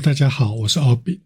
[0.00, 1.20] 大家好，我是奥比。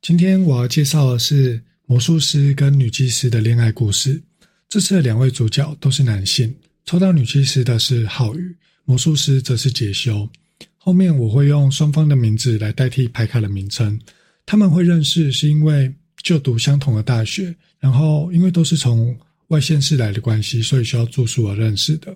[0.00, 4.22] 今天我要介绍的是魔术师跟女祭司的恋爱故事。
[4.68, 6.54] 这次的两位主角都是男性。
[6.84, 8.54] 抽到女祭司的是浩宇，
[8.84, 10.28] 魔术师则是杰修。
[10.76, 13.98] 后面我会用双方的名字来代替牌卡的名称。
[14.46, 15.92] 他们会认识是因为
[16.22, 19.16] 就读相同的大学，然后因为都是从
[19.48, 22.14] 外县市来的关系，所以需要住宿而认识的。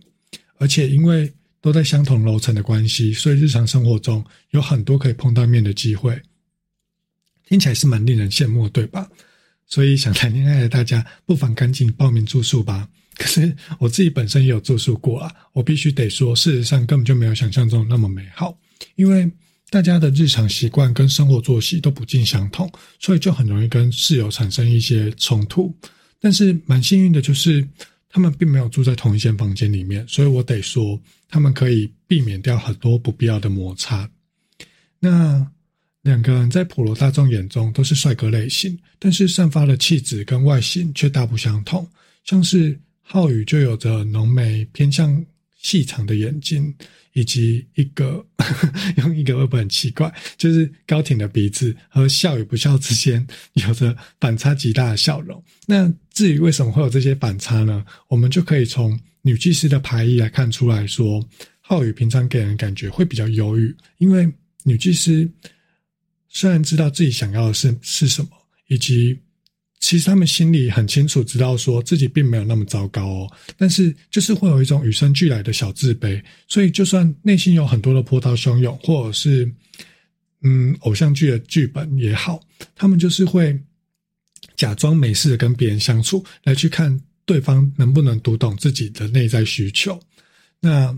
[0.59, 1.33] 而且因为
[1.67, 6.17] 都在相同楼层的关系，所以日常生活中有很多可以碰到面的机会，
[7.49, 9.11] 听起来是蛮令人羡慕，对吧？
[9.67, 12.89] 所以想谈恋爱的大家，不妨赶紧报名住宿吧。
[13.17, 18.57] 可是我自己本身也有住宿过啊，我必须得说，事实上根本就没有想象中那么美好，
[18.95, 19.29] 因为
[19.69, 25.77] 大家的日常习惯跟生活作息都不尽相同，所以就很容易跟室友产生一些冲突。
[26.21, 27.67] 但是蛮幸运的就是。
[28.17, 30.99] 他们并没有住在同一间房间里面，所以我得说，
[31.29, 34.09] 他们可以避免掉很多不必要的摩擦。
[34.99, 35.47] 那
[36.01, 41.87] 两个人在普罗大众眼中都是帅哥类型，但是散发的气质跟外形却大不相同。
[42.25, 45.23] 像是浩宇就有着浓眉、偏向
[45.67, 46.75] 细长的眼睛。
[47.17, 48.23] 以及一个
[48.99, 55.43] 用一个会不会很奇怪，就是高挺的鼻子和笑与不笑之间有着反差极大的笑容。
[55.67, 57.83] 那至于为什么会有这些反差呢？
[58.09, 61.27] 我们就可以从女祭司的排异来看出来说，
[61.63, 64.31] 浩宇平常给人感觉会比较忧郁，因为
[64.65, 65.27] 女祭司
[66.29, 68.29] 虽然知道自己想要的是是什么，
[68.69, 69.19] 以及。
[69.87, 79.49] 其实他们心里很清楚，知道说自己并没有那么糟糕哦，但是就是会有一种与生俱来的小自卑，所以就算内心有很多的波涛汹涌，或者是
[80.43, 82.41] 嗯偶像剧的剧本也好，
[82.75, 83.57] 他们就是会
[84.57, 89.97] 假装没事的跟别人相处，来去看对方能不能读懂自己的内在需求。
[90.59, 90.93] 那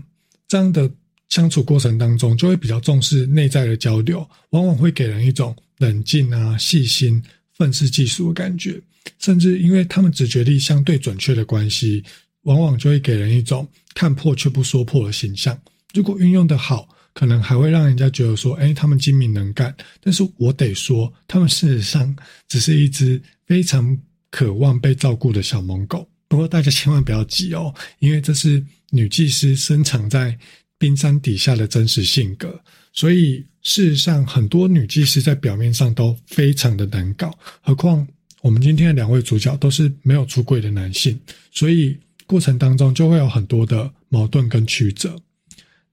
[0.47, 0.89] 这样的
[1.27, 7.21] 相处过程当中，就会比较重视内在的交流，往往会给人一种冷静啊、细心。
[7.59, 8.81] 愤世嫉俗的感觉，
[9.19, 12.01] 甚至因为他们直觉力相对准确的关系，
[12.43, 15.59] 往往就会给人一种看破却不说破的形象。
[15.93, 22.15] 如果运用的好，可能还会让人家觉得说：“哎，他们精明能干。”但是我得说，他们事实上
[22.47, 23.97] 只是一只非常
[24.31, 26.07] 渴望被照顾的小萌狗。
[26.29, 30.37] 不过大家千万不要急哦，因为这是女技师深藏在
[30.77, 32.57] 冰山底下的真实性格。
[32.91, 38.05] 所以，事实上，很多女技师在表面上都非常的难搞，何况
[38.41, 41.19] 我们今天的两位主角都是没有出柜的男性，
[41.51, 45.15] 所以过程当中就会有很多的矛盾跟曲折。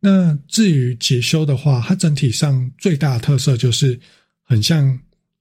[0.01, 3.99] 那至于解修的话，它整体上最大的特色就是
[4.43, 4.99] 很像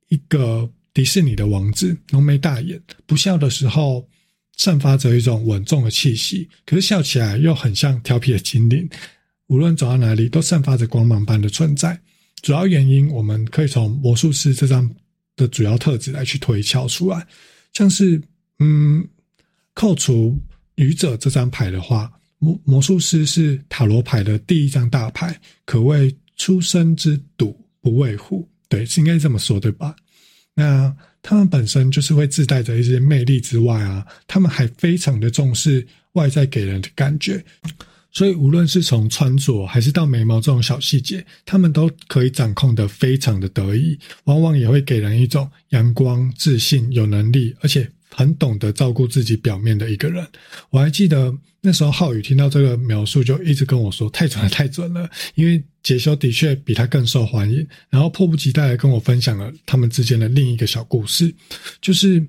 [0.10, 4.08] 一个迪士尼的王子，浓眉大眼，不笑的时候
[4.58, 8.90] 散发着一种稳重的气息，可是笑起来又很像调皮的精灵。
[9.48, 12.00] 无论走到哪里，都散发着光芒般的存在。
[12.42, 14.90] 主要原因，我们可以从魔术师这张
[15.36, 17.26] 的主要特质来去推敲出来。
[17.74, 18.22] 像是，
[18.60, 19.08] 嗯，
[19.74, 20.38] 扣除
[20.76, 28.48] 愚者这张牌的话，魔魔术师是塔罗牌的第一张大牌，可谓出生之赌不畏虎。
[28.68, 29.96] 对，是应该这么说，对吧？
[30.54, 37.44] 那他们本身就是会自带着一些魅力之外啊，他们还非常的重视外在给人的感觉。
[38.16, 50.26] 所以，无论是从穿着还是到眉毛这种小细节，他们都可以掌控的非常的得意，往往也会给人一种阳光、自信、有能力，而且很懂得照顾自己表面的一个人。
[50.70, 61.36] 我还记得那时候浩宇听到这个描述，就一直跟我说：“太准了，太准了！”因为杰修的确比他更受欢迎，然后迫不及待的跟我分享了他们之间的另一个小故事，
[61.82, 62.26] 就是。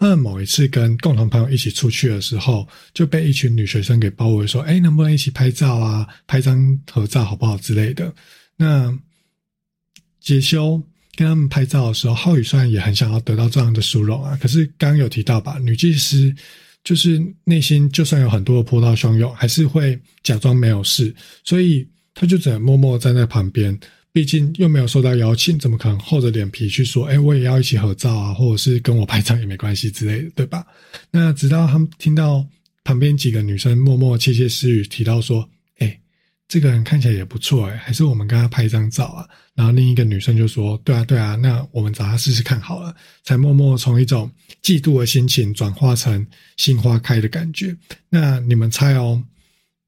[0.00, 6.08] 他们某一次跟共同朋友一起出去的时候，就被一群女学生给包围，说：“哎，能不能一起拍照啊？
[6.26, 8.10] 拍张合照好不好之类的？”
[8.56, 8.98] 那
[10.18, 10.82] 杰修
[11.16, 16.34] 跟他们拍照的时候，浩宇虽然也很想要得到这样的殊荣啊，可是刚刚有提到吧，女技师
[16.82, 23.78] 就是内心就算有很多的波涛汹涌，还是会假装没有事，所以他就只能默默站在旁边。
[24.12, 27.04] 毕竟又没有受到邀请，怎么可能厚着脸皮去说？
[27.06, 30.66] 哎，我也要一起合照啊， 或者是跟我拍照也没关系之类的，对吧？
[31.10, 32.44] 那直到他们听到
[32.82, 35.48] 旁边几个女生默默窃窃私语，提到说
[35.78, 36.00] ：“哎，
[36.48, 42.92] 这个人看起来也不错，哎，还是我们跟他拍一张照啊。”然后另一个女生就说：“对啊，对啊，那我们找他试试看好了。”
[43.22, 44.28] 才默默从一种
[44.62, 46.26] 嫉妒的心情转化成
[46.56, 47.76] 心花开的感觉。
[48.08, 49.22] 那你们猜哦，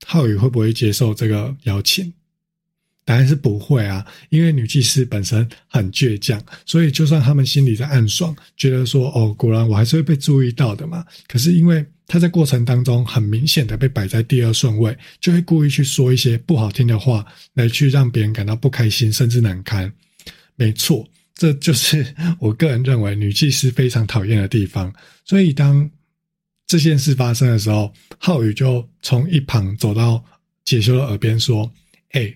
[0.06, 2.12] 浩宇会不会接受这个邀请？
[3.04, 11.04] 答案是不会啊，因为女祭司本身很倔强，所以就算他们心里在暗爽，觉得说哦，果然我还是会被注意到的嘛。
[11.26, 19.92] 可是因为他在过程当中很明显的被摆在第二顺位，就会故意去说一些不好听的话，来去让别人感到不开心甚至难堪。
[20.54, 24.92] 没错，这就是 我个人认为女祭司非常讨厌的地方。
[25.24, 25.90] 所以当
[26.66, 30.22] 这件事发生的时候，浩宇就从一旁走到
[30.64, 31.70] 解修的耳边说
[32.12, 32.32] ：“哎，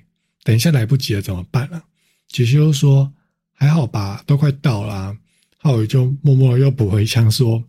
[0.46, 1.82] 等一下来不及了，怎么办啊？”
[2.30, 3.12] 解修说
[3.52, 5.16] ：“还好吧，都快到了。”
[5.58, 7.64] 浩宇就默默又补回一枪说：“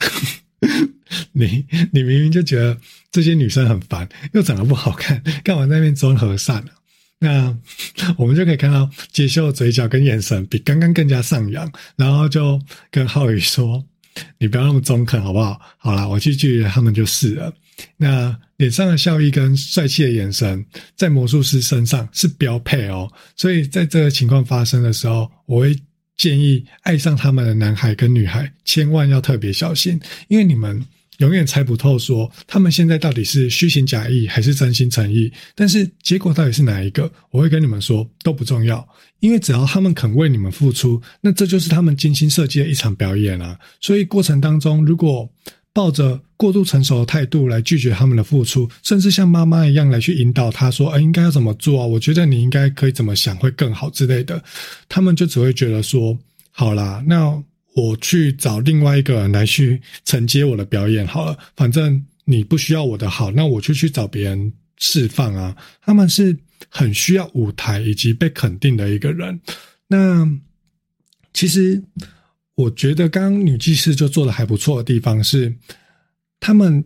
[1.32, 2.78] 你你明明就觉得
[3.10, 6.70] 这些女生很烦，又长得不好看，干嘛在那边装和善呢？”
[7.20, 7.54] 那
[8.16, 12.58] 我们就可以看到杰修的嘴角跟眼神比刚刚更加上扬，然后就
[12.90, 13.84] 跟浩宇说
[14.38, 15.60] ：“你不要那么中肯，好不好？
[15.76, 17.52] 好啦，我去拒绝他们就是了。”
[17.96, 20.64] 那脸上的笑意跟帅气的眼神，
[20.96, 23.10] 在魔术师身上是标配哦。
[23.36, 25.76] 所以在这个情况发生的时候，我会
[26.16, 30.84] 建议爱上他们的男孩跟女孩，千万要特别小心，因为你们。
[31.18, 35.30] 永远猜不透，说他们现在到底是虚情假意还是真心诚意。
[35.54, 38.84] 但是结果到底是哪一个，我会跟你们说都不重要，
[39.20, 43.56] 因为只要他们肯为你们付出，那这就是他们精心设计的一场表演啊。
[43.80, 45.30] 所以过程当中，如果
[45.72, 51.86] 抱着过度成熟的态度来拒绝他们的付出，甚至像妈妈一样来去引导他说：“哎，应该要怎么做啊？
[51.86, 54.42] 我觉得你应该可以怎么想会更好之类的。”
[54.88, 56.18] 他们就只会觉得说
[56.50, 57.42] ：“好啦，那。”
[57.74, 65.56] 我去找另外一个人来去承接我的表演好了，反正你不需要我的好，那我就去找别人释放啊。
[65.80, 66.36] 他们是
[66.68, 69.40] 很需要舞台以及被肯定的一个人。
[69.88, 70.28] 那
[71.32, 71.82] 其实
[72.54, 75.54] 我觉得刚刚女技师就做的还不错的地方是，
[76.40, 76.84] 他们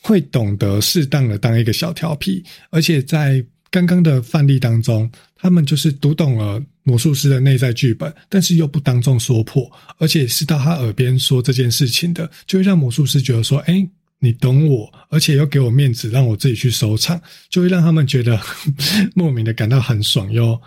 [0.00, 3.44] 会懂得适当的当一个小调皮，而且在。
[3.70, 13.84] 刚刚的范例当中，他们就是读懂了魔术师的内在剧本，但是又不当众说破，而且是到他耳边说这件事情的，就会让魔术师觉得说：“哎，
[14.20, 17.20] 你懂我，而且又给我面子，让我自己去收场，
[17.50, 18.40] 就会让他们觉得
[19.12, 20.62] 莫名的感到很爽又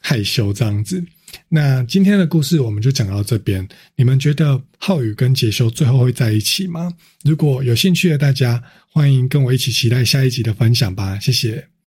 [0.00, 1.00] 害羞这样子。”
[1.48, 6.92] 那今天的故事我们就讲到这边，你们觉得浩宇跟杰修最后会在一起吗？
[7.24, 11.71] 如果有兴趣的大家，欢迎跟我一起期待下一集的分享吧，谢谢。